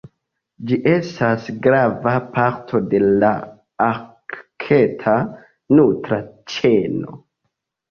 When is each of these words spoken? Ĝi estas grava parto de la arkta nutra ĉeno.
Ĝi 0.69 0.77
estas 0.91 1.45
grava 1.67 2.13
parto 2.37 2.81
de 2.95 3.03
la 3.11 3.31
arkta 3.91 5.15
nutra 5.77 6.21
ĉeno. 6.57 7.23